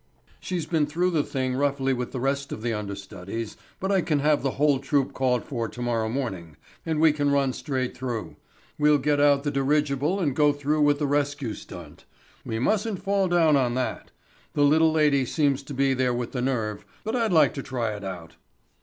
[0.39, 4.17] "She's been through the thing roughly with the rest of the understudies, but I can
[4.17, 8.35] have the whole troupe called for tomorrow morning, and we can run straight through.
[8.79, 12.05] We'll get out the dirigible and go through with the rescue stunt.
[12.43, 14.09] We mustn't fall down on that.
[14.53, 17.93] The little lady seems to be there with the nerve, but I'd like to try
[17.95, 18.37] it out."